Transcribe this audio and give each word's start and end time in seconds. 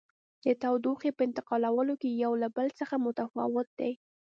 د 0.45 0.45
تودوخې 0.61 1.09
په 1.15 1.21
انتقالولو 1.27 1.93
کې 2.01 2.09
یو 2.23 2.31
له 2.41 2.47
بل 2.57 2.67
څخه 2.79 2.95
متفاوت 3.05 3.67
دي. 3.79 3.91